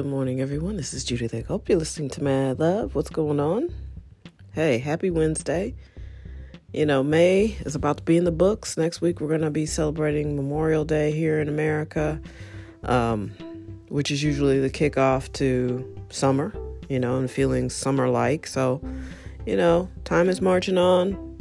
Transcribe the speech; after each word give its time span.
Good 0.00 0.08
morning, 0.08 0.40
everyone. 0.40 0.78
This 0.78 0.94
is 0.94 1.04
Judith. 1.04 1.34
I 1.34 1.42
hope 1.42 1.68
you're 1.68 1.78
listening 1.78 2.08
to 2.12 2.24
Mad 2.24 2.58
Love. 2.58 2.94
What's 2.94 3.10
going 3.10 3.38
on? 3.38 3.68
Hey, 4.52 4.78
happy 4.78 5.10
Wednesday. 5.10 5.74
You 6.72 6.86
know, 6.86 7.02
May 7.02 7.58
is 7.66 7.74
about 7.74 7.98
to 7.98 8.02
be 8.02 8.16
in 8.16 8.24
the 8.24 8.32
books. 8.32 8.78
Next 8.78 9.02
week, 9.02 9.20
we're 9.20 9.28
going 9.28 9.42
to 9.42 9.50
be 9.50 9.66
celebrating 9.66 10.36
Memorial 10.36 10.86
Day 10.86 11.12
here 11.12 11.38
in 11.38 11.50
America, 11.50 12.18
um, 12.82 13.28
which 13.90 14.10
is 14.10 14.22
usually 14.22 14.58
the 14.58 14.70
kickoff 14.70 15.30
to 15.34 15.86
summer, 16.08 16.54
you 16.88 16.98
know, 16.98 17.18
and 17.18 17.30
feeling 17.30 17.68
summer 17.68 18.08
like. 18.08 18.46
So, 18.46 18.80
you 19.44 19.54
know, 19.54 19.90
time 20.04 20.30
is 20.30 20.40
marching 20.40 20.78
on. 20.78 21.38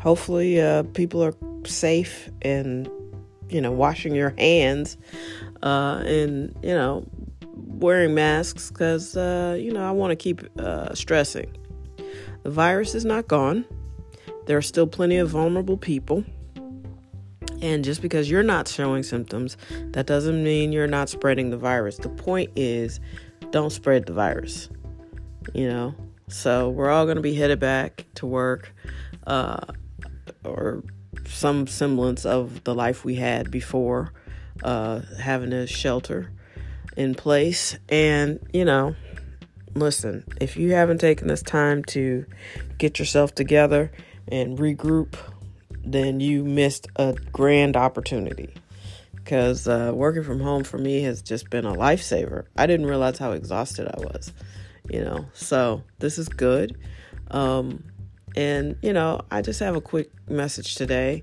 Hopefully, 0.00 0.60
uh, 0.60 0.82
people 0.94 1.22
are 1.22 1.34
safe 1.64 2.30
and, 2.42 2.90
you 3.48 3.60
know, 3.60 3.70
washing 3.70 4.12
your 4.12 4.34
hands 4.38 4.96
uh, 5.62 6.02
and, 6.04 6.52
you 6.64 6.74
know, 6.74 7.06
wearing 7.82 8.14
masks 8.14 8.70
because, 8.70 9.16
uh, 9.16 9.56
you 9.58 9.72
know, 9.72 9.86
I 9.86 9.90
want 9.90 10.10
to 10.10 10.16
keep 10.16 10.42
uh, 10.58 10.94
stressing. 10.94 11.56
The 12.42 12.50
virus 12.50 12.94
is 12.94 13.04
not 13.04 13.28
gone. 13.28 13.64
There 14.46 14.56
are 14.56 14.62
still 14.62 14.86
plenty 14.86 15.18
of 15.18 15.28
vulnerable 15.28 15.76
people. 15.76 16.24
And 17.60 17.84
just 17.84 18.02
because 18.02 18.28
you're 18.28 18.42
not 18.42 18.66
showing 18.66 19.02
symptoms, 19.02 19.56
that 19.92 20.06
doesn't 20.06 20.42
mean 20.42 20.72
you're 20.72 20.88
not 20.88 21.08
spreading 21.08 21.50
the 21.50 21.56
virus. 21.56 21.96
The 21.96 22.08
point 22.08 22.50
is, 22.56 22.98
don't 23.50 23.70
spread 23.70 24.06
the 24.06 24.12
virus. 24.12 24.68
You 25.54 25.68
know? 25.68 25.94
So 26.28 26.70
we're 26.70 26.90
all 26.90 27.04
going 27.04 27.16
to 27.16 27.22
be 27.22 27.34
headed 27.34 27.60
back 27.60 28.06
to 28.14 28.26
work 28.26 28.74
uh, 29.26 29.60
or 30.44 30.82
some 31.26 31.66
semblance 31.66 32.24
of 32.24 32.64
the 32.64 32.74
life 32.74 33.04
we 33.04 33.16
had 33.16 33.50
before 33.50 34.12
uh, 34.64 35.00
having 35.20 35.52
a 35.52 35.66
shelter 35.66 36.32
in 36.96 37.14
place. 37.14 37.78
And, 37.88 38.40
you 38.52 38.64
know, 38.64 38.94
listen, 39.74 40.24
if 40.40 40.56
you 40.56 40.72
haven't 40.72 40.98
taken 40.98 41.28
this 41.28 41.42
time 41.42 41.84
to 41.84 42.26
get 42.78 42.98
yourself 42.98 43.34
together 43.34 43.92
and 44.28 44.58
regroup, 44.58 45.14
then 45.84 46.20
you 46.20 46.44
missed 46.44 46.86
a 46.96 47.14
grand 47.32 47.76
opportunity. 47.76 48.54
Because 49.14 49.68
uh, 49.68 49.92
working 49.94 50.24
from 50.24 50.40
home 50.40 50.64
for 50.64 50.78
me 50.78 51.02
has 51.02 51.22
just 51.22 51.48
been 51.48 51.64
a 51.64 51.74
lifesaver. 51.74 52.44
I 52.56 52.66
didn't 52.66 52.86
realize 52.86 53.18
how 53.18 53.32
exhausted 53.32 53.86
I 53.86 54.00
was, 54.00 54.32
you 54.90 55.00
know. 55.04 55.26
So 55.32 55.84
this 56.00 56.18
is 56.18 56.28
good. 56.28 56.76
Um, 57.30 57.84
and, 58.34 58.76
you 58.82 58.92
know, 58.92 59.20
I 59.30 59.42
just 59.42 59.60
have 59.60 59.76
a 59.76 59.80
quick 59.80 60.10
message 60.28 60.74
today. 60.74 61.22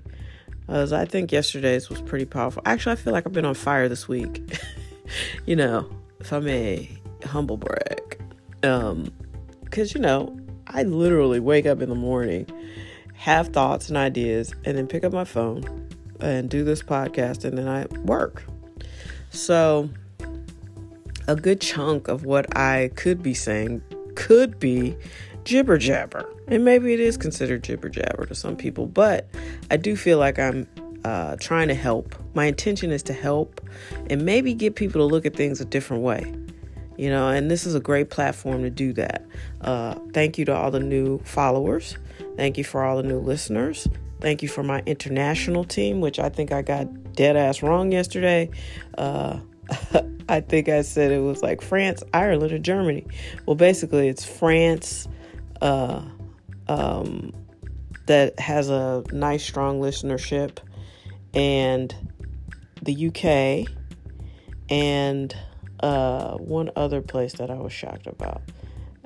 As 0.68 0.92
I 0.92 1.04
think 1.04 1.32
yesterday's 1.32 1.88
was 1.90 2.00
pretty 2.00 2.24
powerful. 2.24 2.62
Actually, 2.64 2.92
I 2.92 2.96
feel 2.96 3.12
like 3.12 3.26
I've 3.26 3.32
been 3.32 3.44
on 3.44 3.54
fire 3.54 3.88
this 3.88 4.08
week. 4.08 4.40
you 5.46 5.56
know, 5.56 5.88
if 6.20 6.32
I 6.32 6.40
may 6.40 7.00
humble 7.24 7.56
brag. 7.56 8.22
Um, 8.62 9.12
cause 9.70 9.94
you 9.94 10.00
know, 10.00 10.38
I 10.66 10.82
literally 10.82 11.40
wake 11.40 11.66
up 11.66 11.80
in 11.80 11.88
the 11.88 11.94
morning, 11.94 12.46
have 13.14 13.48
thoughts 13.48 13.88
and 13.88 13.96
ideas, 13.96 14.54
and 14.64 14.76
then 14.76 14.86
pick 14.86 15.04
up 15.04 15.12
my 15.12 15.24
phone 15.24 15.88
and 16.20 16.48
do 16.50 16.64
this 16.64 16.82
podcast, 16.82 17.44
and 17.44 17.56
then 17.56 17.68
I 17.68 17.86
work. 18.02 18.44
So, 19.30 19.88
a 21.26 21.36
good 21.36 21.60
chunk 21.60 22.08
of 22.08 22.24
what 22.24 22.56
I 22.56 22.90
could 22.96 23.22
be 23.22 23.34
saying 23.34 23.82
could 24.14 24.58
be 24.58 24.96
jibber 25.44 25.78
jabber. 25.78 26.28
And 26.48 26.64
maybe 26.64 26.92
it 26.92 27.00
is 27.00 27.16
considered 27.16 27.62
jibber 27.62 27.88
jabber 27.88 28.26
to 28.26 28.34
some 28.34 28.56
people, 28.56 28.86
but 28.86 29.28
I 29.70 29.76
do 29.76 29.96
feel 29.96 30.18
like 30.18 30.38
I'm 30.38 30.66
uh, 31.04 31.36
trying 31.36 31.68
to 31.68 31.74
help. 31.74 32.14
My 32.34 32.46
intention 32.46 32.90
is 32.90 33.02
to 33.04 33.12
help 33.12 33.60
and 34.08 34.24
maybe 34.24 34.54
get 34.54 34.74
people 34.74 35.00
to 35.00 35.12
look 35.12 35.26
at 35.26 35.34
things 35.34 35.60
a 35.60 35.64
different 35.64 36.02
way. 36.02 36.34
You 36.96 37.08
know, 37.08 37.28
and 37.28 37.50
this 37.50 37.64
is 37.64 37.74
a 37.74 37.80
great 37.80 38.10
platform 38.10 38.62
to 38.62 38.70
do 38.70 38.92
that. 38.94 39.24
Uh, 39.62 39.94
thank 40.12 40.36
you 40.36 40.44
to 40.44 40.54
all 40.54 40.70
the 40.70 40.80
new 40.80 41.18
followers. 41.20 41.96
Thank 42.36 42.58
you 42.58 42.64
for 42.64 42.84
all 42.84 42.98
the 42.98 43.02
new 43.02 43.18
listeners. 43.18 43.88
Thank 44.20 44.42
you 44.42 44.48
for 44.48 44.62
my 44.62 44.82
international 44.84 45.64
team, 45.64 46.02
which 46.02 46.18
I 46.18 46.28
think 46.28 46.52
I 46.52 46.60
got 46.60 47.14
dead 47.14 47.36
ass 47.36 47.62
wrong 47.62 47.90
yesterday. 47.90 48.50
Uh, 48.98 49.40
I 50.28 50.40
think 50.40 50.68
I 50.68 50.82
said 50.82 51.10
it 51.10 51.20
was 51.20 51.42
like 51.42 51.62
France, 51.62 52.02
Ireland, 52.12 52.52
or 52.52 52.58
Germany. 52.58 53.06
Well, 53.46 53.56
basically, 53.56 54.08
it's 54.08 54.24
France 54.24 55.08
uh, 55.62 56.02
um, 56.68 57.32
that 58.06 58.38
has 58.38 58.68
a 58.68 59.02
nice, 59.10 59.42
strong 59.42 59.80
listenership 59.80 60.58
and 61.34 61.94
the 62.82 63.08
UK 63.08 63.72
and 64.68 65.34
uh, 65.80 66.36
one 66.36 66.70
other 66.76 67.00
place 67.00 67.34
that 67.34 67.50
I 67.50 67.54
was 67.54 67.72
shocked 67.72 68.06
about. 68.06 68.42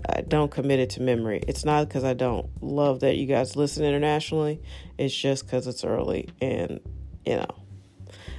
I 0.07 0.21
don't 0.21 0.51
commit 0.51 0.81
it 0.81 0.91
to 0.91 1.03
memory. 1.03 1.43
It's 1.49 1.65
not 1.65 1.89
because 1.89 2.05
I 2.05 2.13
don't 2.13 2.51
love 2.63 3.01
that 3.01 3.17
you 3.17 3.27
guys 3.27 3.57
listen 3.57 3.85
internationally. 3.85 4.61
It's 4.99 5.15
just 5.15 5.47
because 5.47 5.67
it's 5.67 5.85
early 5.85 6.29
and, 6.41 6.81
you 7.25 7.37
know, 7.37 7.47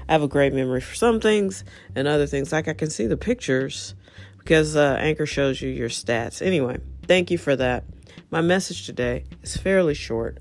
I 0.08 0.12
have 0.12 0.22
a 0.22 0.28
great 0.28 0.54
memory 0.54 0.82
for 0.82 0.94
some 0.94 1.20
things 1.20 1.64
and 1.96 2.08
other 2.08 2.28
things. 2.28 2.52
Like 2.52 2.68
I 2.68 2.74
can 2.74 2.92
see 2.92 3.08
the 3.08 3.18
pictures 3.18 3.96
because 4.38 4.76
uh, 4.76 4.98
Anchor 5.00 5.26
shows 5.26 5.60
you 5.60 5.70
your 5.70 5.90
stats. 5.90 6.42
Anyway, 6.46 6.78
thank 7.08 7.32
you 7.32 7.40
for 7.40 7.56
that. 7.56 7.84
My 8.30 8.42
message 8.42 8.86
today 8.86 9.24
is 9.42 9.58
fairly 9.58 9.96
short. 9.96 10.38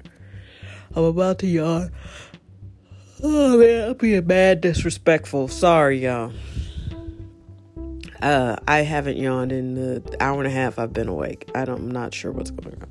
I'm 0.95 1.05
about 1.05 1.39
to 1.39 1.47
yawn. 1.47 1.91
Oh 3.27 3.57
man, 3.57 3.89
I'm 3.89 3.97
being 3.97 4.23
bad 4.25 4.61
disrespectful. 4.61 5.49
Sorry, 5.49 6.05
y'all. 6.05 6.31
Uh, 8.21 8.57
I 8.69 8.81
haven't 8.81 9.17
yawned 9.17 9.51
in 9.51 9.75
the 9.75 10.17
hour 10.21 10.41
and 10.41 10.47
a 10.47 10.51
half 10.51 10.79
I've 10.79 10.93
been 10.93 11.09
awake. 11.09 11.51
I 11.55 11.65
don't, 11.65 11.79
I'm 11.79 11.91
not 11.91 12.13
sure 12.13 12.33
what's 12.33 12.51
going 12.51 12.83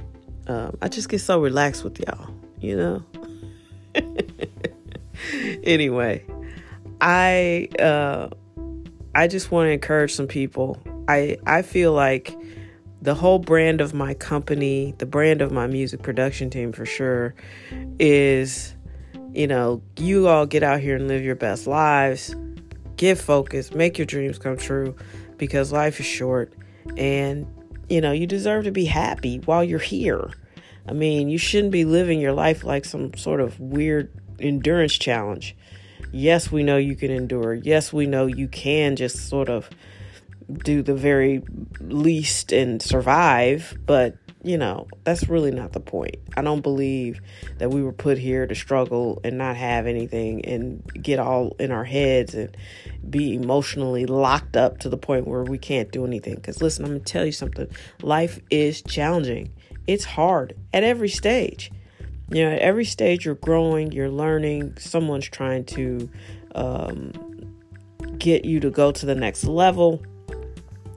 on. 0.47 0.55
Um, 0.55 0.77
I 0.81 0.87
just 0.87 1.07
get 1.07 1.19
so 1.19 1.39
relaxed 1.39 1.83
with 1.83 1.99
y'all, 1.99 2.33
you 2.59 2.75
know. 2.75 3.03
anyway, 5.63 6.25
I 6.99 7.69
uh, 7.77 8.29
I 9.13 9.27
just 9.27 9.51
want 9.51 9.67
to 9.67 9.71
encourage 9.71 10.15
some 10.15 10.27
people. 10.27 10.81
I 11.07 11.37
I 11.45 11.61
feel 11.61 11.93
like 11.93 12.35
the 13.03 13.13
whole 13.13 13.37
brand 13.37 13.81
of 13.81 13.93
my 13.93 14.15
company, 14.15 14.95
the 14.97 15.05
brand 15.05 15.43
of 15.43 15.51
my 15.51 15.67
music 15.67 16.01
production 16.01 16.49
team 16.49 16.71
for 16.71 16.87
sure, 16.87 17.35
is 17.99 18.72
you 19.33 19.47
know, 19.47 19.81
you 19.97 20.27
all 20.27 20.45
get 20.45 20.63
out 20.63 20.79
here 20.79 20.95
and 20.95 21.07
live 21.07 21.23
your 21.23 21.35
best 21.35 21.67
lives, 21.67 22.35
get 22.97 23.17
focused, 23.17 23.73
make 23.73 23.97
your 23.97 24.05
dreams 24.05 24.37
come 24.37 24.57
true 24.57 24.95
because 25.37 25.71
life 25.71 25.99
is 25.99 26.05
short 26.05 26.53
and, 26.97 27.47
you 27.89 27.99
know, 27.99 28.11
you 28.11 28.27
deserve 28.27 28.65
to 28.65 28.71
be 28.71 28.85
happy 28.85 29.39
while 29.39 29.63
you're 29.63 29.79
here. 29.79 30.31
I 30.87 30.93
mean, 30.93 31.29
you 31.29 31.37
shouldn't 31.37 31.71
be 31.71 31.85
living 31.85 32.19
your 32.19 32.33
life 32.33 32.63
like 32.63 32.85
some 32.85 33.13
sort 33.15 33.41
of 33.41 33.59
weird 33.59 34.11
endurance 34.39 34.93
challenge. 34.93 35.55
Yes, 36.11 36.51
we 36.51 36.61
know 36.61 36.77
you 36.77 36.95
can 36.95 37.09
endure. 37.09 37.55
Yes, 37.55 37.91
we 37.91 38.05
know 38.05 38.27
you 38.27 38.47
can 38.47 38.95
just 38.95 39.29
sort 39.29 39.49
of 39.49 39.69
do 40.63 40.83
the 40.83 40.93
very 40.93 41.41
least 41.79 42.51
and 42.51 42.81
survive, 42.81 43.77
but 43.85 44.17
you 44.43 44.57
know, 44.57 44.87
that's 45.05 45.29
really 45.29 45.51
not 45.51 45.71
the 45.71 45.79
point. 45.79 46.17
I 46.35 46.41
don't 46.41 46.61
believe 46.61 47.21
that 47.59 47.69
we 47.69 47.81
were 47.81 47.93
put 47.93 48.17
here 48.17 48.45
to 48.45 48.53
struggle 48.53 49.21
and 49.23 49.37
not 49.37 49.55
have 49.55 49.87
anything 49.87 50.45
and 50.45 50.83
get 51.01 51.17
all 51.17 51.55
in 51.59 51.71
our 51.71 51.85
heads 51.85 52.35
and 52.35 52.55
be 53.09 53.35
emotionally 53.35 54.05
locked 54.05 54.57
up 54.57 54.79
to 54.79 54.89
the 54.89 54.97
point 54.97 55.27
where 55.27 55.43
we 55.43 55.57
can't 55.57 55.91
do 55.91 56.05
anything. 56.05 56.35
Because 56.35 56.61
listen, 56.61 56.83
I'm 56.83 56.91
going 56.91 57.03
to 57.03 57.11
tell 57.11 57.25
you 57.25 57.31
something 57.31 57.69
life 58.01 58.41
is 58.49 58.81
challenging, 58.81 59.53
it's 59.87 60.03
hard 60.03 60.55
at 60.73 60.83
every 60.83 61.09
stage. 61.09 61.71
You 62.29 62.43
know, 62.43 62.51
at 62.51 62.59
every 62.59 62.85
stage 62.85 63.25
you're 63.25 63.35
growing, 63.35 63.91
you're 63.91 64.09
learning, 64.09 64.77
someone's 64.77 65.29
trying 65.29 65.65
to 65.65 66.09
um, 66.55 67.11
get 68.17 68.43
you 68.43 68.59
to 68.59 68.69
go 68.69 68.91
to 68.91 69.05
the 69.05 69.15
next 69.15 69.45
level 69.45 70.03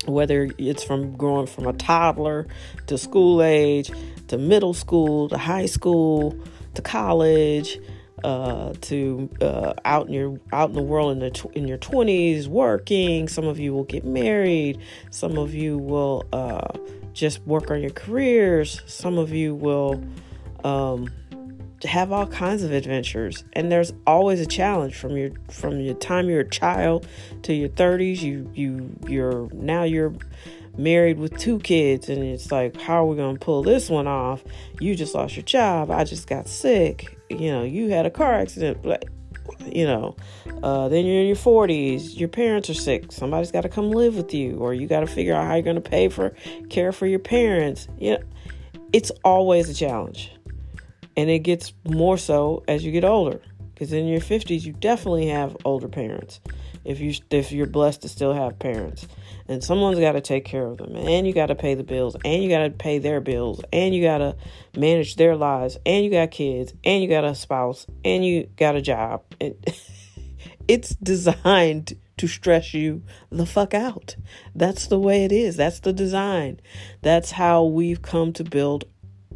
whether 0.06 0.50
it's 0.58 0.82
from 0.82 1.16
growing 1.16 1.46
from 1.46 1.66
a 1.66 1.72
toddler 1.72 2.46
to 2.86 2.96
school 2.98 3.42
age 3.42 3.90
to 4.28 4.38
middle 4.38 4.74
school 4.74 5.28
to 5.28 5.38
high 5.38 5.66
school 5.66 6.38
to 6.74 6.82
college 6.82 7.78
uh, 8.24 8.72
to 8.80 9.28
uh, 9.40 9.74
out 9.84 10.08
in 10.08 10.12
your 10.12 10.40
out 10.52 10.70
in 10.70 10.74
the 10.74 10.82
world 10.82 11.12
in 11.12 11.18
the 11.18 11.30
tw- 11.30 11.54
in 11.54 11.68
your 11.68 11.78
20s 11.78 12.46
working. 12.46 13.28
Some 13.28 13.46
of 13.46 13.58
you 13.58 13.72
will 13.72 13.84
get 13.84 14.04
married. 14.04 14.80
Some 15.10 15.38
of 15.38 15.54
you 15.54 15.78
will 15.78 16.24
uh, 16.32 16.68
just 17.12 17.40
work 17.46 17.70
on 17.70 17.80
your 17.80 17.90
careers. 17.90 18.82
Some 18.86 19.18
of 19.18 19.32
you 19.32 19.54
will 19.54 20.02
um, 20.64 21.08
have 21.84 22.12
all 22.12 22.26
kinds 22.26 22.62
of 22.62 22.72
adventures 22.72 23.44
and 23.52 23.70
there's 23.70 23.92
always 24.06 24.40
a 24.40 24.46
challenge 24.46 24.94
from 24.94 25.16
your 25.16 25.30
from 25.50 25.78
your 25.80 25.94
time 25.94 26.28
you're 26.28 26.40
a 26.40 26.48
child 26.48 27.06
to 27.42 27.52
your 27.52 27.68
30s 27.68 28.20
you 28.20 28.50
you 28.54 28.96
you're 29.06 29.48
now 29.52 29.82
you're 29.82 30.14
married 30.78 31.18
with 31.18 31.36
two 31.38 31.58
kids 31.60 32.08
and 32.08 32.22
it's 32.22 32.50
like 32.50 32.80
how 32.80 33.02
are 33.02 33.06
we 33.06 33.16
going 33.16 33.36
to 33.36 33.44
pull 33.44 33.62
this 33.62 33.90
one 33.90 34.06
off 34.06 34.42
you 34.80 34.94
just 34.94 35.14
lost 35.14 35.36
your 35.36 35.42
job 35.44 35.90
i 35.90 36.02
just 36.02 36.26
got 36.26 36.48
sick 36.48 37.18
you 37.28 37.50
know 37.50 37.62
you 37.62 37.90
had 37.90 38.06
a 38.06 38.10
car 38.10 38.34
accident 38.34 38.84
like 38.84 39.10
you 39.72 39.86
know. 39.86 40.16
Uh, 40.62 40.88
then 40.88 41.04
you're 41.04 41.20
in 41.20 41.26
your 41.26 41.36
40s, 41.36 42.18
your 42.18 42.28
parents 42.28 42.70
are 42.70 42.74
sick, 42.74 43.12
somebody's 43.12 43.50
got 43.50 43.62
to 43.62 43.68
come 43.68 43.90
live 43.90 44.16
with 44.16 44.32
you, 44.32 44.56
or 44.58 44.74
you 44.74 44.86
got 44.86 45.00
to 45.00 45.06
figure 45.06 45.34
out 45.34 45.46
how 45.46 45.54
you're 45.54 45.62
going 45.62 45.76
to 45.76 45.82
pay 45.82 46.08
for 46.08 46.34
care 46.70 46.92
for 46.92 47.06
your 47.06 47.18
parents. 47.18 47.88
You 47.98 48.12
know, 48.12 48.22
it's 48.92 49.10
always 49.24 49.68
a 49.68 49.74
challenge. 49.74 50.35
And 51.16 51.30
it 51.30 51.40
gets 51.40 51.72
more 51.84 52.18
so 52.18 52.62
as 52.68 52.84
you 52.84 52.92
get 52.92 53.04
older. 53.04 53.40
Because 53.76 53.92
in 53.92 54.06
your 54.06 54.20
50s, 54.20 54.64
you 54.64 54.72
definitely 54.72 55.28
have 55.28 55.56
older 55.64 55.88
parents 55.88 56.40
if 56.82 57.00
you 57.00 57.12
if 57.30 57.52
you're 57.52 57.66
blessed 57.66 58.02
to 58.02 58.08
still 58.08 58.32
have 58.32 58.58
parents. 58.58 59.06
And 59.48 59.62
someone's 59.62 59.98
got 59.98 60.12
to 60.12 60.20
take 60.20 60.44
care 60.44 60.66
of 60.66 60.78
them 60.78 60.96
and 60.96 61.26
you 61.26 61.32
got 61.32 61.46
to 61.46 61.54
pay 61.54 61.74
the 61.74 61.84
bills 61.84 62.16
and 62.24 62.42
you 62.42 62.48
got 62.48 62.64
to 62.64 62.70
pay 62.70 62.98
their 62.98 63.20
bills 63.20 63.60
and 63.72 63.94
you 63.94 64.02
got 64.02 64.18
to 64.18 64.36
manage 64.76 65.16
their 65.16 65.36
lives 65.36 65.76
and 65.84 66.04
you 66.04 66.10
got 66.10 66.30
kids 66.30 66.72
and 66.84 67.02
you 67.02 67.08
got 67.08 67.24
a 67.24 67.34
spouse 67.34 67.86
and 68.04 68.24
you 68.24 68.48
got 68.56 68.76
a 68.76 68.82
job. 68.82 69.22
It, 69.38 69.78
it's 70.68 70.94
designed 70.96 71.96
to 72.16 72.26
stress 72.26 72.72
you 72.72 73.02
the 73.30 73.46
fuck 73.46 73.74
out. 73.74 74.16
That's 74.54 74.86
the 74.86 74.98
way 74.98 75.24
it 75.24 75.32
is. 75.32 75.56
That's 75.56 75.80
the 75.80 75.92
design. 75.92 76.60
That's 77.02 77.32
how 77.32 77.64
we've 77.64 78.02
come 78.02 78.32
to 78.34 78.44
build 78.44 78.84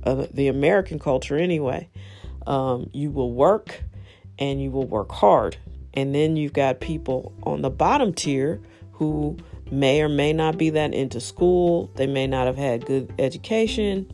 uh, 0.05 0.27
the 0.33 0.49
american 0.49 0.99
culture 0.99 1.37
anyway 1.37 1.89
um, 2.47 2.89
you 2.93 3.11
will 3.11 3.33
work 3.33 3.83
and 4.39 4.63
you 4.63 4.71
will 4.71 4.87
work 4.87 5.13
hard 5.13 5.57
and 5.95 6.15
then 6.15 6.37
you've 6.37 6.53
got 6.53 6.81
people 6.81 7.33
on 7.43 7.63
the 7.63 7.71
bottom 7.71 8.13
tier 8.13 8.61
who 8.93 9.37
may 9.71 10.03
or 10.03 10.09
may 10.09 10.33
not 10.33 10.59
be 10.59 10.71
that 10.71 10.95
into 10.95 11.21
school. 11.21 11.91
They 11.97 12.07
may 12.07 12.27
not 12.27 12.47
have 12.47 12.57
had 12.57 12.87
good 12.87 13.13
education. 13.19 14.11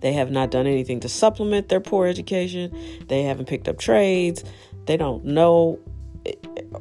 They 0.00 0.12
have 0.12 0.30
not 0.30 0.50
done 0.50 0.66
anything 0.66 1.00
to 1.00 1.08
supplement 1.08 1.68
their 1.68 1.80
poor 1.80 2.06
education. 2.06 2.76
They 3.08 3.22
haven't 3.22 3.46
picked 3.46 3.68
up 3.68 3.78
trades. 3.78 4.44
They 4.86 4.96
don't 4.96 5.24
know 5.24 5.80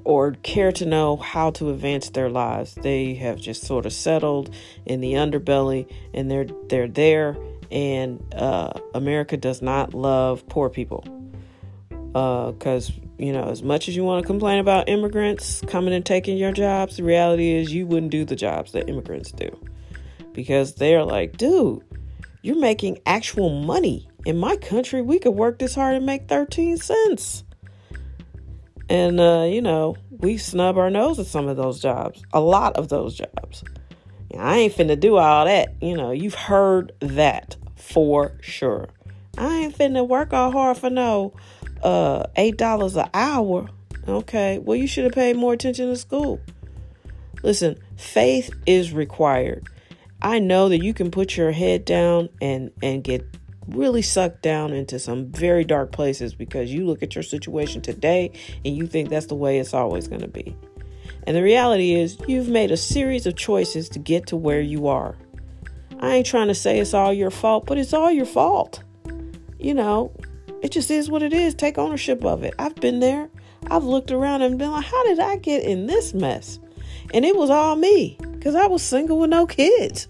or 0.04 0.34
care 0.44 0.72
to 0.74 0.86
know 0.86 1.16
how 1.16 1.52
to 1.52 1.70
advance 1.70 2.10
their 2.10 2.30
lives. 2.30 2.76
They 2.76 3.16
have 3.16 3.38
just 3.38 3.64
sort 3.64 3.86
of 3.86 3.94
settled 3.94 4.54
in 4.86 5.02
the 5.02 5.14
underbelly 5.14 5.92
and 6.14 6.30
they're 6.30 6.48
they're 6.70 6.88
there 6.88 7.38
and 7.72 8.24
uh, 8.36 8.74
America 8.94 9.38
does 9.38 9.62
not 9.62 9.94
love 9.94 10.48
poor 10.50 10.70
people. 10.70 11.04
Because 11.90 12.90
uh, 12.90 12.94
you 13.20 13.32
know 13.32 13.50
as 13.50 13.62
much 13.62 13.88
as 13.88 13.96
you 13.96 14.04
want 14.04 14.24
to 14.24 14.28
complain 14.28 14.60
about 14.60 14.90
immigrants 14.90 15.62
coming 15.68 15.94
and 15.94 16.06
taking 16.06 16.38
your 16.38 16.52
jobs 16.52 16.98
the 16.98 17.04
reality 17.04 17.52
is 17.52 17.74
you 17.74 17.86
wouldn't 17.86 18.12
do 18.12 18.26
the 18.26 18.36
jobs 18.36 18.72
that 18.72 18.90
immigrants 18.90 19.32
do. 19.32 19.50
Because 20.34 20.76
they're 20.76 21.04
like 21.04 21.38
dude 21.38 21.84
you're 22.42 22.60
making 22.60 23.00
actual 23.06 23.50
money. 23.50 24.08
In 24.26 24.38
my 24.38 24.56
country 24.58 25.02
we 25.02 25.20
could 25.20 25.32
work 25.32 25.60
this 25.60 25.76
hard 25.76 25.96
and 25.96 26.06
make 26.06 26.28
13 26.28 26.78
cents. 26.78 27.44
And 28.90 29.20
uh, 29.20 29.46
you 29.48 29.62
know 29.62 29.96
we 30.20 30.38
snub 30.38 30.78
our 30.78 30.90
nose 30.90 31.20
at 31.20 31.28
some 31.28 31.48
of 31.48 31.58
those 31.58 31.80
jobs 31.80 32.24
a 32.34 32.40
lot 32.40 32.76
of 32.76 32.90
those 32.90 33.16
jobs 33.16 33.64
i 34.38 34.58
ain't 34.58 34.74
finna 34.74 35.00
do 35.00 35.18
all 35.18 35.46
that. 35.46 35.76
You 35.82 35.96
know 35.96 36.12
you've 36.12 36.36
heard 36.36 36.92
that 37.00 37.56
for 37.76 38.38
sure. 38.42 38.90
I 39.38 39.56
ain't 39.58 39.78
finna 39.78 40.08
work 40.08 40.34
all 40.34 40.52
hard 40.52 40.78
for 40.78 40.90
no 40.90 41.34
uh 41.84 42.26
eight 42.36 42.58
dollars 42.58 42.96
an 42.96 43.10
hour. 43.14 43.70
Okay 44.08 44.60
well 44.60 44.78
you 44.78 44.88
should 44.88 45.06
have 45.06 45.14
paid 45.14 45.36
more 45.36 45.54
attention 45.54 45.88
to 45.88 45.96
school. 45.96 46.40
Listen 47.44 47.78
faith 47.98 48.52
is 48.66 48.92
required. 48.92 49.68
I 50.22 50.40
know 50.40 50.70
that 50.70 50.84
you 50.84 50.94
can 50.94 51.12
put 51.12 51.38
your 51.38 51.52
head 51.52 51.86
down 51.86 52.30
and 52.42 52.72
and 52.82 53.04
get 53.04 53.26
really 53.68 54.02
sucked 54.02 54.42
down 54.42 54.74
into 54.74 54.98
some 54.98 55.32
very 55.32 55.64
dark 55.64 55.92
places 55.92 56.34
because 56.34 56.72
you 56.72 56.86
look 56.86 57.04
at 57.04 57.16
your 57.16 57.24
situation 57.24 57.82
today 57.82 58.32
and 58.64 58.76
you 58.76 58.88
think 58.88 59.10
that's 59.10 59.26
the 59.28 59.36
way 59.36 59.60
it's 59.60 59.74
always 59.74 60.08
going 60.08 60.22
to 60.22 60.28
be 60.28 60.56
and 61.28 61.36
the 61.36 61.44
reality 61.44 61.94
is 61.94 62.18
you've 62.28 62.50
made 62.50 62.72
a 62.72 62.78
series 62.78 63.28
of 63.28 63.36
choices 63.36 63.88
to 63.90 64.00
get 64.00 64.26
to 64.26 64.36
where 64.36 64.62
you 64.62 64.88
are 64.88 65.16
i 66.00 66.16
ain't 66.16 66.26
trying 66.26 66.48
to 66.48 66.56
say 66.56 66.80
it's 66.80 66.96
all 66.96 67.14
your 67.14 67.30
fault 67.30 67.68
but 67.68 67.78
it's 67.78 67.94
all 67.94 68.10
your 68.10 68.26
fault 68.26 68.82
you 69.60 69.74
know 69.74 70.12
it 70.62 70.72
just 70.72 70.90
is 70.90 71.10
what 71.10 71.24
it 71.24 71.34
is. 71.34 71.54
Take 71.54 71.78
ownership 71.78 72.24
of 72.26 72.44
it. 72.44 72.54
I've 72.58 72.76
been 72.76 73.00
there. 73.00 73.30
I've 73.70 73.84
looked 73.84 74.12
around 74.12 74.42
and 74.42 74.58
been 74.58 74.72
like, 74.72 74.86
how 74.86 75.04
did 75.06 75.20
I 75.20 75.38
get 75.38 75.64
in 75.64 75.88
this 75.88 76.14
mess? 76.14 76.60
And 77.14 77.24
it 77.24 77.36
was 77.36 77.50
all 77.50 77.76
me 77.76 78.18
because 78.34 78.56
I 78.56 78.66
was 78.68 78.82
single 78.82 79.20
with 79.20 79.30
no 79.30 79.46
kids. 79.46 80.08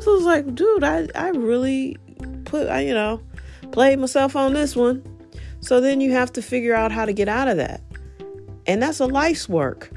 So 0.00 0.16
it's 0.16 0.24
like, 0.24 0.54
dude, 0.54 0.84
I, 0.84 1.08
I 1.14 1.28
really 1.30 1.96
put, 2.44 2.68
I, 2.68 2.80
you 2.80 2.94
know, 2.94 3.20
played 3.72 3.98
myself 3.98 4.36
on 4.36 4.54
this 4.54 4.74
one. 4.74 5.02
So 5.60 5.80
then 5.80 6.00
you 6.00 6.12
have 6.12 6.32
to 6.32 6.42
figure 6.42 6.74
out 6.74 6.92
how 6.92 7.04
to 7.04 7.12
get 7.12 7.28
out 7.28 7.48
of 7.48 7.56
that. 7.58 7.82
And 8.66 8.82
that's 8.82 9.00
a 9.00 9.06
life's 9.06 9.48
work. 9.48 9.90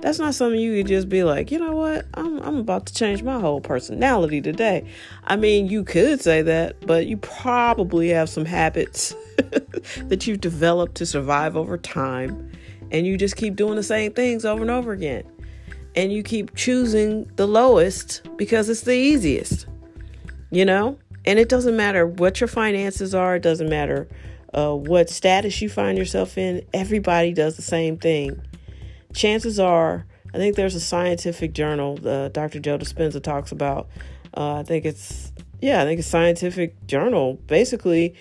That's 0.00 0.18
not 0.18 0.34
something 0.34 0.60
you 0.60 0.76
could 0.76 0.86
just 0.86 1.08
be 1.08 1.24
like, 1.24 1.50
you 1.50 1.58
know 1.58 1.74
what? 1.74 2.06
I'm, 2.14 2.38
I'm 2.40 2.56
about 2.58 2.86
to 2.86 2.94
change 2.94 3.22
my 3.22 3.40
whole 3.40 3.60
personality 3.60 4.40
today. 4.40 4.88
I 5.24 5.36
mean, 5.36 5.66
you 5.66 5.84
could 5.84 6.20
say 6.20 6.42
that, 6.42 6.86
but 6.86 7.06
you 7.06 7.16
probably 7.16 8.08
have 8.10 8.28
some 8.28 8.44
habits 8.44 9.14
that 10.04 10.26
you've 10.26 10.40
developed 10.40 10.96
to 10.96 11.06
survive 11.06 11.56
over 11.56 11.76
time. 11.76 12.50
And 12.90 13.06
you 13.06 13.16
just 13.16 13.36
keep 13.36 13.56
doing 13.56 13.76
the 13.76 13.82
same 13.82 14.12
things 14.12 14.44
over 14.44 14.62
and 14.62 14.70
over 14.70 14.92
again. 14.92 15.24
And 15.94 16.12
you 16.12 16.22
keep 16.22 16.54
choosing 16.54 17.30
the 17.36 17.46
lowest 17.46 18.22
because 18.36 18.68
it's 18.68 18.82
the 18.82 18.92
easiest, 18.92 19.66
you 20.50 20.64
know? 20.64 20.98
And 21.24 21.38
it 21.38 21.48
doesn't 21.48 21.76
matter 21.76 22.06
what 22.06 22.40
your 22.40 22.48
finances 22.48 23.14
are, 23.14 23.36
it 23.36 23.42
doesn't 23.42 23.68
matter 23.68 24.08
uh, 24.54 24.74
what 24.74 25.10
status 25.10 25.60
you 25.60 25.68
find 25.68 25.98
yourself 25.98 26.38
in. 26.38 26.64
Everybody 26.72 27.32
does 27.32 27.56
the 27.56 27.62
same 27.62 27.98
thing 27.98 28.40
chances 29.14 29.58
are, 29.58 30.06
I 30.34 30.38
think 30.38 30.56
there's 30.56 30.74
a 30.74 30.80
scientific 30.80 31.52
journal, 31.52 31.98
uh, 32.06 32.28
Dr. 32.28 32.60
Joe 32.60 32.78
Dispenza 32.78 33.22
talks 33.22 33.52
about. 33.52 33.88
Uh, 34.36 34.56
I 34.56 34.62
think 34.62 34.84
it's, 34.84 35.32
yeah, 35.60 35.82
I 35.82 35.84
think 35.84 35.98
it's 35.98 36.08
scientific 36.08 36.86
journal. 36.86 37.34
Basically, 37.46 38.14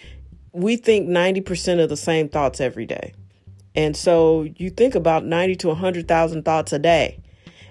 we 0.54 0.76
think 0.78 1.08
90% 1.08 1.82
of 1.82 1.90
the 1.90 1.98
same 1.98 2.30
thoughts 2.30 2.60
every 2.60 2.86
day. 2.86 3.14
And 3.76 3.96
so 3.96 4.48
you 4.56 4.72
think 4.72 4.96
about 4.96 5.24
90 5.24 5.56
to 5.58 5.68
100,000 5.68 6.44
thoughts 6.44 6.74
a 6.74 6.80
day. 6.80 7.20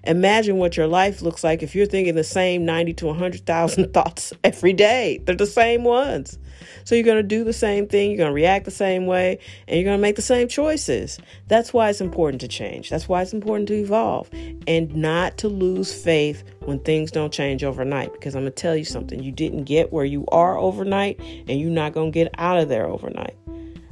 Imagine 0.06 0.58
what 0.58 0.76
your 0.76 0.86
life 0.86 1.20
looks 1.20 1.42
like 1.42 1.62
if 1.64 1.74
you're 1.74 1.86
thinking 1.86 2.14
the 2.14 2.22
same 2.24 2.64
90 2.64 2.94
to 2.94 3.06
100,000 3.06 3.92
thoughts 3.92 4.32
every 4.44 4.72
day. 4.72 5.20
They're 5.24 5.34
the 5.34 5.46
same 5.46 5.82
ones. 5.82 6.38
So 6.84 6.94
you're 6.94 7.04
going 7.04 7.16
to 7.16 7.22
do 7.24 7.42
the 7.42 7.52
same 7.52 7.88
thing, 7.88 8.10
you're 8.10 8.18
going 8.18 8.30
to 8.30 8.34
react 8.34 8.64
the 8.64 8.70
same 8.70 9.06
way, 9.06 9.40
and 9.66 9.76
you're 9.76 9.84
going 9.84 9.98
to 9.98 10.02
make 10.02 10.14
the 10.14 10.22
same 10.22 10.46
choices. 10.46 11.18
That's 11.48 11.72
why 11.72 11.90
it's 11.90 12.00
important 12.00 12.40
to 12.42 12.48
change. 12.48 12.88
That's 12.88 13.08
why 13.08 13.22
it's 13.22 13.32
important 13.32 13.66
to 13.68 13.74
evolve 13.74 14.30
and 14.66 14.94
not 14.94 15.36
to 15.38 15.48
lose 15.48 15.92
faith 15.92 16.44
when 16.60 16.78
things 16.78 17.10
don't 17.10 17.32
change 17.32 17.64
overnight. 17.64 18.12
Because 18.12 18.36
I'm 18.36 18.42
going 18.42 18.52
to 18.52 18.62
tell 18.62 18.76
you 18.76 18.84
something 18.84 19.22
you 19.22 19.32
didn't 19.32 19.64
get 19.64 19.92
where 19.92 20.04
you 20.04 20.24
are 20.28 20.56
overnight, 20.56 21.18
and 21.20 21.60
you're 21.60 21.70
not 21.70 21.92
going 21.92 22.12
to 22.12 22.14
get 22.14 22.32
out 22.38 22.58
of 22.58 22.68
there 22.68 22.86
overnight. 22.86 23.36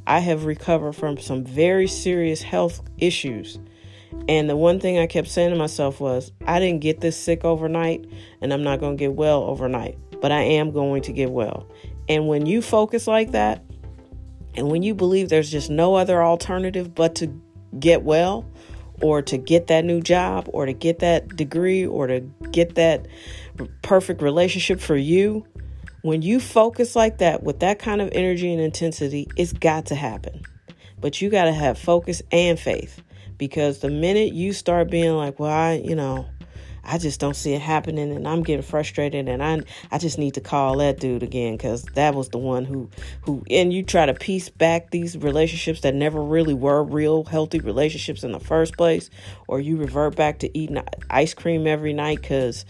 I 0.07 0.21
have 0.21 0.45
recovered 0.45 0.93
from 0.93 1.19
some 1.19 1.45
very 1.45 1.89
serious 1.89 2.43
health 2.43 2.83
issues. 2.99 3.59
And 4.29 4.49
the 4.49 4.57
one 4.57 4.81
thing 4.81 4.99
I 4.99 5.07
kept 5.07 5.29
saying 5.29 5.51
to 5.51 5.57
myself 5.57 6.01
was, 6.01 6.33
I 6.47 6.59
didn't 6.59 6.81
get 6.81 7.01
this 7.01 7.17
sick 7.17 7.45
overnight, 7.45 8.07
and 8.41 8.53
I'm 8.53 8.63
not 8.63 8.81
going 8.81 8.97
to 8.97 9.01
get 9.01 9.13
well 9.13 9.43
overnight, 9.43 9.99
but 10.23 10.33
I 10.33 10.41
am 10.41 10.71
going 10.71 11.03
to 11.03 11.13
get 11.13 11.31
well. 11.31 11.69
And 12.09 12.27
when 12.27 12.47
you 12.47 12.63
focus 12.63 13.07
like 13.07 13.33
that, 13.33 13.63
and 14.55 14.71
when 14.71 14.83
you 14.83 14.95
believe 14.95 15.29
there's 15.29 15.51
just 15.51 15.69
no 15.69 15.95
other 15.95 16.23
alternative 16.23 16.95
but 16.95 17.17
to 17.17 17.39
get 17.79 18.03
well, 18.03 18.49
or 19.03 19.21
to 19.21 19.37
get 19.37 19.67
that 19.67 19.85
new 19.85 20.01
job, 20.01 20.49
or 20.53 20.65
to 20.65 20.73
get 20.73 21.01
that 21.01 21.37
degree, 21.37 21.85
or 21.85 22.07
to 22.07 22.21
get 22.51 22.77
that 22.77 23.07
perfect 23.83 24.23
relationship 24.23 24.81
for 24.81 24.97
you, 24.97 25.45
when 26.03 26.23
you 26.23 26.39
focus 26.39 26.95
like 26.95 27.19
that 27.19 27.43
with 27.43 27.61
that 27.61 27.79
kind 27.79 28.01
of 28.01 28.09
energy 28.13 28.53
and 28.53 28.63
intensity, 28.63 29.27
it's 29.37 29.53
got 29.53 29.87
to 29.87 29.95
happen. 29.95 30.43
But 31.01 31.21
you 31.21 31.29
got 31.29 31.47
to 31.47 31.53
have 31.53 31.79
focus 31.79 32.23
and 32.31 32.59
faith 32.59 33.03
because 33.39 33.79
the 33.81 33.91
minute 33.91 34.33
you 34.33 34.53
start 34.53 34.91
being 34.91 35.17
like, 35.17 35.39
well, 35.39 35.51
I, 35.51 35.75
you 35.75 35.95
know, 35.95 36.27
I 36.87 36.99
just 36.99 37.19
don't 37.19 37.35
see 37.35 37.55
it 37.55 37.63
happening 37.63 38.13
and 38.13 38.29
I'm 38.29 38.43
getting 38.43 38.63
frustrated 38.63 39.29
and 39.29 39.43
I 39.43 39.61
I 39.91 39.99
just 39.99 40.19
need 40.19 40.35
to 40.35 40.41
call 40.41 40.79
that 40.79 41.01
dude 41.01 41.23
again 41.23 41.57
cuz 41.57 41.83
that 41.95 42.15
was 42.15 42.29
the 42.29 42.39
one 42.39 42.65
who 42.65 42.91
who 43.23 43.43
and 43.51 43.73
you 43.73 43.83
try 43.83 44.07
to 44.07 44.15
piece 44.15 44.49
back 44.49 44.91
these 44.91 45.17
relationships 45.17 45.81
that 45.81 45.95
never 45.95 46.23
really 46.23 46.55
were 46.55 46.83
real 46.83 47.25
healthy 47.25 47.61
relationships 47.61 48.23
in 48.23 48.33
the 48.33 48.41
first 48.41 48.77
place 48.77 49.11
or 49.49 49.61
you 49.61 49.77
revert 49.77 50.15
back 50.17 50.41
to 50.41 50.59
eating 50.59 50.83
ice 51.11 51.35
cream 51.35 51.67
every 51.67 51.93
night 51.93 52.23
cuz 52.23 52.65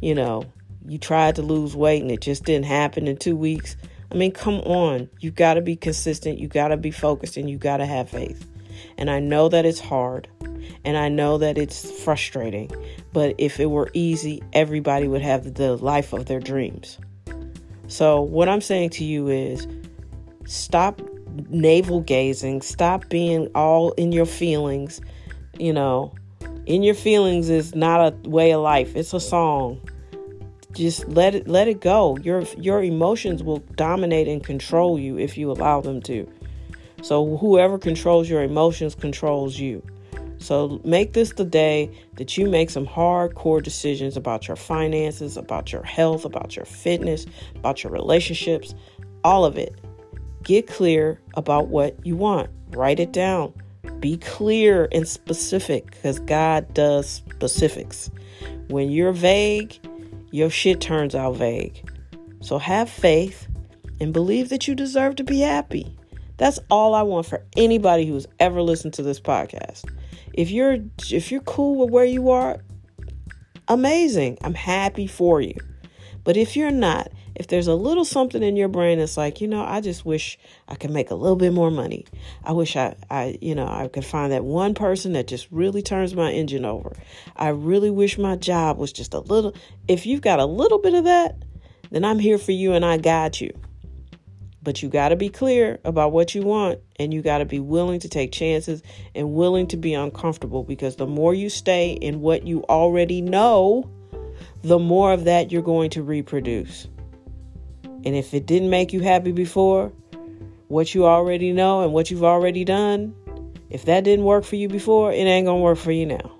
you 0.00 0.14
know 0.14 0.44
you 0.86 0.98
tried 0.98 1.36
to 1.36 1.42
lose 1.42 1.76
weight 1.76 2.02
and 2.02 2.10
it 2.10 2.20
just 2.20 2.44
didn't 2.44 2.64
happen 2.64 3.06
in 3.06 3.16
2 3.16 3.36
weeks. 3.36 3.76
I 4.10 4.16
mean, 4.16 4.32
come 4.32 4.60
on. 4.62 5.08
You 5.20 5.30
got 5.30 5.54
to 5.54 5.60
be 5.60 5.76
consistent, 5.76 6.38
you 6.38 6.48
got 6.48 6.68
to 6.68 6.76
be 6.76 6.90
focused 6.90 7.36
and 7.36 7.48
you 7.48 7.58
got 7.58 7.76
to 7.76 7.86
have 7.86 8.08
faith. 8.08 8.49
And 8.96 9.10
I 9.10 9.20
know 9.20 9.48
that 9.48 9.64
it's 9.64 9.80
hard 9.80 10.28
and 10.84 10.96
I 10.96 11.08
know 11.08 11.38
that 11.38 11.58
it's 11.58 11.90
frustrating, 12.02 12.70
but 13.12 13.34
if 13.38 13.60
it 13.60 13.66
were 13.66 13.90
easy, 13.92 14.42
everybody 14.52 15.08
would 15.08 15.22
have 15.22 15.54
the 15.54 15.76
life 15.76 16.12
of 16.12 16.26
their 16.26 16.40
dreams. 16.40 16.98
So, 17.86 18.20
what 18.20 18.48
I'm 18.48 18.60
saying 18.60 18.90
to 18.90 19.04
you 19.04 19.28
is 19.28 19.66
stop 20.46 21.00
navel 21.48 22.00
gazing. 22.00 22.62
Stop 22.62 23.08
being 23.08 23.48
all 23.54 23.92
in 23.92 24.12
your 24.12 24.26
feelings. 24.26 25.00
You 25.58 25.72
know, 25.72 26.14
in 26.66 26.82
your 26.82 26.94
feelings 26.94 27.50
is 27.50 27.74
not 27.74 28.00
a 28.00 28.28
way 28.28 28.52
of 28.52 28.62
life. 28.62 28.96
It's 28.96 29.12
a 29.12 29.20
song. 29.20 29.80
Just 30.72 31.08
let 31.08 31.34
it 31.34 31.48
let 31.48 31.68
it 31.68 31.80
go. 31.80 32.16
Your 32.18 32.42
your 32.56 32.82
emotions 32.82 33.42
will 33.42 33.58
dominate 33.74 34.28
and 34.28 34.42
control 34.42 34.98
you 34.98 35.18
if 35.18 35.36
you 35.36 35.50
allow 35.50 35.80
them 35.80 36.00
to. 36.02 36.28
So 37.02 37.36
whoever 37.36 37.78
controls 37.78 38.28
your 38.28 38.42
emotions 38.42 38.94
controls 38.94 39.58
you. 39.58 39.82
So 40.38 40.80
make 40.84 41.12
this 41.12 41.32
the 41.34 41.44
day 41.44 41.90
that 42.14 42.38
you 42.38 42.48
make 42.48 42.70
some 42.70 42.86
hardcore 42.86 43.62
decisions 43.62 44.16
about 44.16 44.48
your 44.48 44.56
finances, 44.56 45.36
about 45.36 45.70
your 45.70 45.82
health, 45.82 46.24
about 46.24 46.56
your 46.56 46.64
fitness, 46.64 47.26
about 47.56 47.84
your 47.84 47.92
relationships, 47.92 48.74
all 49.22 49.44
of 49.44 49.58
it. 49.58 49.78
Get 50.42 50.66
clear 50.66 51.20
about 51.34 51.68
what 51.68 51.94
you 52.06 52.16
want. 52.16 52.48
Write 52.70 53.00
it 53.00 53.12
down. 53.12 53.52
Be 54.00 54.16
clear 54.16 54.88
and 54.92 55.06
specific 55.06 55.90
because 55.90 56.18
God 56.20 56.72
does 56.72 57.22
specifics. 57.34 58.10
When 58.68 58.90
you're 58.90 59.12
vague, 59.12 59.78
your 60.30 60.48
shit 60.48 60.80
turns 60.80 61.14
out 61.14 61.36
vague. 61.36 61.86
So 62.40 62.58
have 62.58 62.88
faith 62.88 63.46
and 64.00 64.14
believe 64.14 64.48
that 64.48 64.66
you 64.66 64.74
deserve 64.74 65.16
to 65.16 65.24
be 65.24 65.40
happy. 65.40 65.98
That's 66.40 66.58
all 66.70 66.94
I 66.94 67.02
want 67.02 67.26
for 67.26 67.44
anybody 67.54 68.06
who's 68.06 68.26
ever 68.38 68.62
listened 68.62 68.94
to 68.94 69.02
this 69.02 69.20
podcast. 69.20 69.84
If 70.32 70.50
you're 70.50 70.78
if 71.10 71.30
you're 71.30 71.42
cool 71.42 71.76
with 71.76 71.90
where 71.90 72.06
you 72.06 72.30
are, 72.30 72.62
amazing. 73.68 74.38
I'm 74.40 74.54
happy 74.54 75.06
for 75.06 75.42
you. 75.42 75.56
But 76.24 76.38
if 76.38 76.56
you're 76.56 76.70
not, 76.70 77.12
if 77.34 77.48
there's 77.48 77.66
a 77.66 77.74
little 77.74 78.06
something 78.06 78.42
in 78.42 78.56
your 78.56 78.68
brain 78.68 79.00
that's 79.00 79.18
like, 79.18 79.42
you 79.42 79.48
know, 79.48 79.62
I 79.62 79.82
just 79.82 80.06
wish 80.06 80.38
I 80.66 80.76
could 80.76 80.90
make 80.90 81.10
a 81.10 81.14
little 81.14 81.36
bit 81.36 81.52
more 81.52 81.70
money. 81.70 82.06
I 82.42 82.52
wish 82.52 82.74
I, 82.74 82.96
I, 83.10 83.36
you 83.42 83.54
know, 83.54 83.68
I 83.68 83.88
could 83.88 84.06
find 84.06 84.32
that 84.32 84.42
one 84.42 84.72
person 84.72 85.12
that 85.12 85.26
just 85.26 85.46
really 85.50 85.82
turns 85.82 86.14
my 86.14 86.32
engine 86.32 86.64
over. 86.64 86.96
I 87.36 87.48
really 87.48 87.90
wish 87.90 88.16
my 88.16 88.36
job 88.36 88.78
was 88.78 88.94
just 88.94 89.12
a 89.12 89.20
little. 89.20 89.54
If 89.88 90.06
you've 90.06 90.22
got 90.22 90.40
a 90.40 90.46
little 90.46 90.78
bit 90.78 90.94
of 90.94 91.04
that, 91.04 91.36
then 91.90 92.02
I'm 92.02 92.18
here 92.18 92.38
for 92.38 92.52
you 92.52 92.72
and 92.72 92.82
I 92.82 92.96
got 92.96 93.42
you. 93.42 93.52
But 94.62 94.82
you 94.82 94.88
got 94.88 95.08
to 95.08 95.16
be 95.16 95.30
clear 95.30 95.78
about 95.84 96.12
what 96.12 96.34
you 96.34 96.42
want 96.42 96.80
and 96.98 97.14
you 97.14 97.22
got 97.22 97.38
to 97.38 97.46
be 97.46 97.60
willing 97.60 98.00
to 98.00 98.08
take 98.08 98.30
chances 98.30 98.82
and 99.14 99.32
willing 99.32 99.66
to 99.68 99.76
be 99.76 99.94
uncomfortable 99.94 100.64
because 100.64 100.96
the 100.96 101.06
more 101.06 101.32
you 101.32 101.48
stay 101.48 101.92
in 101.92 102.20
what 102.20 102.46
you 102.46 102.62
already 102.64 103.22
know, 103.22 103.90
the 104.62 104.78
more 104.78 105.12
of 105.12 105.24
that 105.24 105.50
you're 105.50 105.62
going 105.62 105.90
to 105.90 106.02
reproduce. 106.02 106.88
And 108.04 108.14
if 108.14 108.34
it 108.34 108.46
didn't 108.46 108.70
make 108.70 108.92
you 108.92 109.00
happy 109.00 109.32
before, 109.32 109.92
what 110.68 110.94
you 110.94 111.06
already 111.06 111.52
know 111.52 111.82
and 111.82 111.92
what 111.92 112.10
you've 112.10 112.24
already 112.24 112.64
done, 112.64 113.14
if 113.70 113.86
that 113.86 114.04
didn't 114.04 114.24
work 114.24 114.44
for 114.44 114.56
you 114.56 114.68
before, 114.68 115.12
it 115.12 115.16
ain't 115.16 115.46
going 115.46 115.58
to 115.58 115.62
work 115.62 115.78
for 115.78 115.92
you 115.92 116.06
now. 116.06 116.32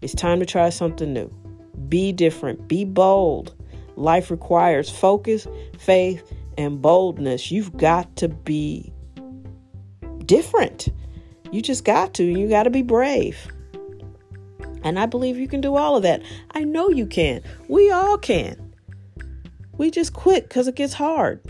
It's 0.00 0.14
time 0.14 0.40
to 0.40 0.46
try 0.46 0.70
something 0.70 1.12
new. 1.12 1.32
Be 1.88 2.12
different, 2.12 2.68
be 2.68 2.84
bold. 2.84 3.54
Life 3.96 4.30
requires 4.30 4.90
focus, 4.90 5.46
faith, 5.78 6.32
and 6.58 6.80
boldness. 6.80 7.50
You've 7.50 7.76
got 7.76 8.16
to 8.16 8.28
be 8.28 8.92
different. 10.26 10.88
You 11.50 11.62
just 11.62 11.84
got 11.84 12.14
to. 12.14 12.24
You 12.24 12.48
got 12.48 12.64
to 12.64 12.70
be 12.70 12.82
brave. 12.82 13.36
And 14.82 14.98
I 14.98 15.06
believe 15.06 15.38
you 15.38 15.48
can 15.48 15.60
do 15.60 15.76
all 15.76 15.96
of 15.96 16.02
that. 16.02 16.22
I 16.50 16.64
know 16.64 16.90
you 16.90 17.06
can. 17.06 17.42
We 17.68 17.90
all 17.90 18.18
can. 18.18 18.74
We 19.76 19.90
just 19.90 20.12
quit 20.12 20.48
because 20.48 20.68
it 20.68 20.74
gets 20.74 20.94
hard. 20.94 21.40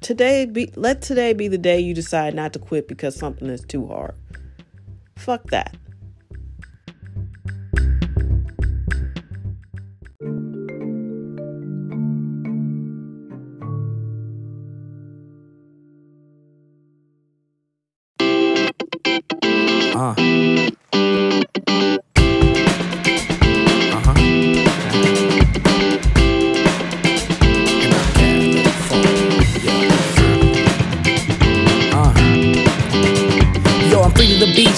Today 0.00 0.46
be 0.46 0.72
let 0.76 1.02
today 1.02 1.32
be 1.32 1.48
the 1.48 1.58
day 1.58 1.80
you 1.80 1.92
decide 1.92 2.34
not 2.34 2.52
to 2.52 2.58
quit 2.58 2.86
because 2.86 3.16
something 3.16 3.48
is 3.48 3.62
too 3.62 3.86
hard. 3.88 4.14
Fuck 5.16 5.50
that. 5.50 5.76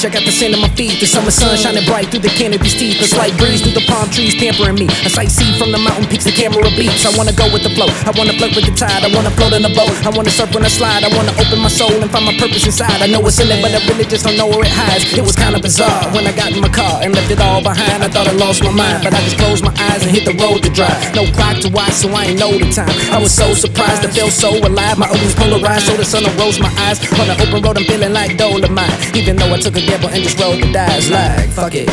I 0.00 0.08
got 0.08 0.24
the 0.24 0.32
sand 0.32 0.56
on 0.56 0.64
my 0.64 0.72
feet. 0.80 0.96
The 0.96 1.04
summer 1.04 1.28
sun 1.28 1.52
shining 1.60 1.84
bright 1.84 2.08
through 2.08 2.24
the 2.24 2.32
canopy's 2.32 2.72
teeth. 2.72 2.96
A 3.04 3.04
slight 3.04 3.36
breeze 3.36 3.60
through 3.60 3.76
the 3.76 3.84
palm 3.84 4.08
trees 4.08 4.32
pampering 4.32 4.80
me. 4.80 4.88
A 5.04 5.12
sight 5.12 5.28
see 5.28 5.52
from 5.60 5.76
the 5.76 5.78
mountain 5.78 6.08
peaks, 6.08 6.24
the 6.24 6.32
camera 6.32 6.72
beats. 6.72 7.04
I 7.04 7.12
wanna 7.20 7.36
go 7.36 7.44
with 7.52 7.60
the 7.60 7.72
flow. 7.76 7.92
I 8.08 8.12
wanna 8.16 8.32
float 8.40 8.56
with 8.56 8.64
the 8.64 8.72
tide. 8.72 9.04
I 9.04 9.12
wanna 9.12 9.28
float 9.36 9.52
in 9.52 9.60
a 9.60 9.72
boat. 9.76 9.92
I 10.00 10.08
wanna 10.08 10.32
surf 10.32 10.56
on 10.56 10.64
a 10.64 10.72
slide. 10.72 11.04
I 11.04 11.12
wanna 11.12 11.36
open 11.36 11.60
my 11.60 11.68
soul 11.68 11.92
and 11.92 12.08
find 12.08 12.24
my 12.24 12.32
purpose 12.40 12.64
inside. 12.64 12.96
I 13.04 13.12
know 13.12 13.20
it's 13.28 13.36
in 13.44 13.52
it, 13.52 13.60
but 13.60 13.76
I 13.76 13.80
really 13.92 14.08
just 14.08 14.24
don't 14.24 14.40
know 14.40 14.48
where 14.48 14.64
it 14.64 14.72
hides. 14.72 15.04
It 15.12 15.20
was 15.20 15.36
kinda 15.36 15.60
bizarre 15.60 16.08
when 16.16 16.24
I 16.24 16.32
got 16.32 16.56
in 16.56 16.64
my 16.64 16.72
car 16.72 17.04
and 17.04 17.12
left 17.12 17.28
it 17.28 17.40
all 17.40 17.60
behind. 17.60 18.00
I 18.00 18.08
thought 18.08 18.24
I 18.24 18.32
lost 18.40 18.64
my 18.64 18.72
mind, 18.72 19.04
but 19.04 19.12
I 19.12 19.20
just 19.28 19.36
closed 19.36 19.60
my 19.60 19.74
eyes 19.92 20.00
and 20.00 20.10
hit 20.16 20.24
the 20.24 20.32
road 20.40 20.64
to 20.64 20.70
drive. 20.72 20.96
No 21.12 21.28
clock 21.36 21.60
to 21.60 21.68
watch, 21.68 21.92
so 21.92 22.08
I 22.08 22.32
ain't 22.32 22.40
know 22.40 22.56
the 22.56 22.72
time. 22.72 22.88
I 23.12 23.20
was 23.20 23.36
so 23.36 23.52
surprised, 23.52 24.00
I 24.00 24.08
felt 24.08 24.32
so 24.32 24.48
alive. 24.64 24.96
My 24.96 25.12
open's 25.12 25.36
polarized, 25.36 25.92
so 25.92 25.96
the 26.00 26.08
sun 26.08 26.24
arose 26.24 26.56
my 26.56 26.72
eyes. 26.88 26.96
On 27.20 27.28
the 27.28 27.36
open 27.36 27.60
road, 27.60 27.76
I'm 27.76 27.84
feeling 27.84 28.14
like 28.16 28.38
Dolomite. 28.40 28.96
Even 29.14 29.36
though 29.36 29.52
I 29.52 29.60
took 29.60 29.76
a 29.76 29.89
gamble 29.90 30.08
and 30.14 30.22
just 30.22 30.38
rolled 30.38 30.62
the 30.62 30.70
dice 30.72 31.08
dies 31.08 31.10
like 31.10 31.48
fuck 31.50 31.74
it, 31.74 31.88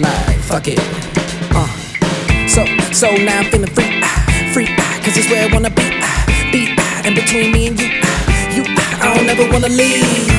like 0.00 0.38
fuck 0.48 0.66
it. 0.66 0.80
Uh. 1.52 1.68
So 2.48 2.64
so 2.92 3.08
now 3.20 3.40
I'm 3.40 3.44
feeling 3.52 3.68
free, 3.76 4.00
ah, 4.02 4.50
free, 4.54 4.66
ah, 4.80 5.00
cause 5.04 5.16
it's 5.16 5.28
where 5.28 5.44
I 5.44 5.52
wanna 5.52 5.68
be, 5.70 5.84
ah, 6.00 6.24
be, 6.50 6.72
ah, 6.78 7.02
and 7.04 7.14
between 7.14 7.52
me 7.52 7.68
and 7.68 7.78
you, 7.78 7.88
ah, 8.02 8.56
you, 8.56 8.64
ah, 8.66 9.12
I 9.12 9.16
don't 9.16 9.28
ever 9.28 9.44
wanna 9.52 9.68
leave. 9.68 10.32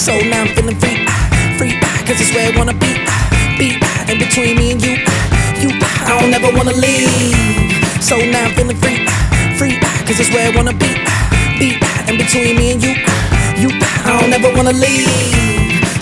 So 0.00 0.16
now 0.24 0.42
I'm 0.42 0.48
feeling 0.56 0.78
free, 0.80 1.04
ah, 1.06 1.54
free, 1.58 1.76
ah, 1.76 2.02
cause 2.06 2.18
it's 2.20 2.32
where 2.34 2.48
I 2.50 2.56
wanna 2.56 2.74
be, 2.74 2.92
ah, 3.04 3.56
be, 3.58 3.76
ah, 3.82 4.08
and 4.08 4.18
between 4.18 4.56
me 4.56 4.72
and 4.72 4.80
you, 4.82 4.96
ah, 5.04 5.60
you, 5.60 5.70
ah, 5.84 6.16
I 6.16 6.20
don't 6.20 6.32
ever 6.32 6.50
wanna 6.56 6.72
leave. 6.72 7.76
So 8.00 8.16
now 8.16 8.44
I'm 8.48 8.54
feeling 8.56 8.76
free, 8.80 9.04
ah, 9.04 9.54
free, 9.58 9.76
ah, 9.84 10.04
cause 10.08 10.18
it's 10.18 10.32
where 10.32 10.48
I 10.50 10.56
wanna 10.56 10.72
be, 10.72 10.90
ah, 11.04 11.56
be, 11.60 11.76
ah, 11.82 12.08
and 12.08 12.16
between 12.16 12.56
me 12.56 12.72
and 12.72 12.82
you, 12.82 12.94
ah, 13.04 13.60
you, 13.60 13.68
I 14.08 14.18
don't 14.20 14.32
ever 14.32 14.48
wanna 14.56 14.72
leave. 14.72 15.53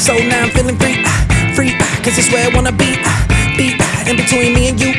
So 0.02 0.18
now 0.18 0.42
I'm 0.42 0.50
feeling 0.50 0.76
free, 0.78 0.98
uh, 0.98 1.54
free, 1.54 1.70
uh, 1.70 2.02
cause 2.02 2.18
it's 2.18 2.26
where 2.32 2.42
I 2.42 2.50
wanna 2.52 2.72
be, 2.72 2.98
uh, 3.06 3.56
be, 3.56 3.78
in 4.10 4.16
between 4.16 4.52
me 4.52 4.66
and 4.66 4.80
you, 4.82 4.90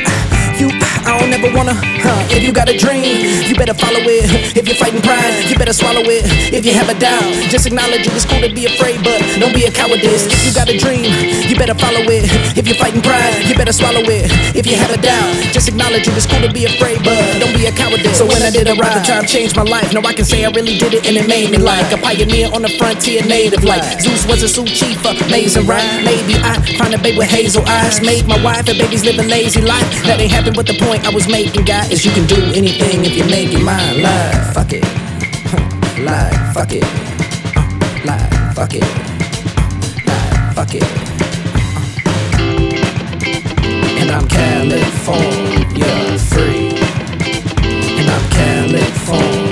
I 1.04 1.20
don't 1.20 1.32
ever 1.32 1.52
wanna, 1.52 1.74
huh? 1.76 2.16
If 2.32 2.42
you 2.42 2.52
got 2.52 2.68
a 2.68 2.76
dream, 2.76 3.04
you 3.44 3.54
better 3.54 3.74
follow 3.74 4.00
it. 4.00 4.56
If 4.56 4.64
you're 4.64 4.76
fighting 4.76 5.02
pride, 5.04 5.44
you 5.44 5.56
better 5.56 5.72
swallow 5.76 6.00
it. 6.00 6.24
If 6.48 6.64
you 6.64 6.72
have 6.72 6.88
a 6.88 6.96
doubt, 6.96 7.28
just 7.52 7.66
acknowledge 7.66 8.08
it. 8.08 8.12
It's 8.16 8.24
cool 8.24 8.40
to 8.40 8.48
be 8.48 8.64
afraid, 8.64 9.04
but 9.04 9.20
don't 9.36 9.52
be 9.52 9.68
a 9.68 9.70
cowardice. 9.70 10.24
If 10.26 10.40
you 10.48 10.52
got 10.56 10.68
a 10.72 10.76
dream, 10.80 11.04
you 11.44 11.56
better 11.60 11.76
follow 11.76 12.00
it. 12.08 12.24
If 12.56 12.64
you're 12.66 12.80
fighting 12.80 13.02
pride, 13.04 13.36
you 13.44 13.54
better 13.54 13.72
swallow 13.72 14.00
it. 14.00 14.32
If 14.56 14.64
you 14.64 14.76
have 14.80 14.90
a 14.96 15.00
doubt, 15.00 15.52
just 15.52 15.68
acknowledge 15.68 16.08
it. 16.08 16.16
It's 16.16 16.24
cool 16.24 16.40
to 16.40 16.52
be 16.52 16.64
afraid, 16.64 17.04
but 17.04 17.20
don't 17.36 17.52
be 17.52 17.68
a 17.68 17.72
cowardice. 17.72 18.16
So 18.16 18.24
when 18.24 18.40
I 18.40 18.48
did 18.48 18.68
arrive, 18.68 18.96
the 18.96 19.04
time 19.04 19.26
changed 19.28 19.56
my 19.56 19.64
life. 19.68 19.92
Now 19.92 20.00
I 20.08 20.14
can 20.16 20.24
say 20.24 20.44
I 20.44 20.50
really 20.56 20.80
did 20.80 20.94
it, 20.94 21.04
and 21.04 21.20
it 21.20 21.28
made 21.28 21.50
me 21.52 21.58
like 21.58 21.92
a 21.92 22.00
pioneer 22.00 22.48
on 22.48 22.62
the 22.62 22.72
frontier, 22.80 23.20
native 23.28 23.64
like 23.64 23.84
Zeus 24.00 24.24
was 24.26 24.42
a 24.42 24.48
suit 24.48 24.72
chief, 24.72 25.04
amazing, 25.04 25.66
right? 25.66 25.84
Maybe 26.00 26.40
I 26.40 26.56
find 26.80 26.94
a 26.94 26.98
babe 26.98 27.18
with 27.18 27.28
hazel 27.28 27.64
eyes, 27.68 28.00
make 28.00 28.26
my 28.26 28.40
wife 28.42 28.68
and 28.68 28.78
babies 28.78 29.04
live 29.04 29.18
a 29.18 29.26
lazy 29.28 29.60
life. 29.60 29.84
That 30.08 30.20
ain't 30.20 30.32
happen 30.32 30.54
with 30.56 30.66
the 30.66 30.78
point 30.80 30.93
I 31.02 31.10
was 31.12 31.26
making, 31.26 31.64
guy, 31.64 31.86
is 31.90 32.04
you 32.04 32.12
can 32.12 32.26
do 32.26 32.36
anything 32.54 33.04
if 33.04 33.16
you 33.16 33.24
make 33.24 33.50
your 33.50 33.64
mind 33.64 34.02
like 34.02 34.54
fuck 34.54 34.72
it, 34.72 34.84
like 36.04 36.54
fuck 36.54 36.70
it, 36.72 36.84
uh, 37.56 37.66
like 38.04 38.54
fuck 38.54 38.74
it, 38.74 38.84
like 40.06 40.54
fuck 40.54 40.74
it. 40.74 40.84
Uh, 40.84 40.94
and 44.00 44.10
I'm 44.10 44.28
California 44.28 46.18
free, 46.18 46.76
and 47.98 48.10
I'm 48.10 48.30
California. 48.30 49.43